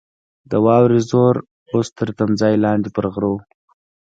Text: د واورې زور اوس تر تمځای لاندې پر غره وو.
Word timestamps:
د 0.49 0.51
واورې 0.65 0.99
زور 1.09 1.35
اوس 1.73 1.87
تر 1.97 2.09
تمځای 2.17 2.55
لاندې 2.65 2.89
پر 2.95 3.05
غره 3.13 3.27
وو. 3.29 3.39